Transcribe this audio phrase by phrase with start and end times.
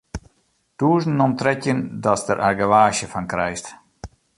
[0.83, 3.65] Tûzen om trettjin datst der argewaasje fan krijst.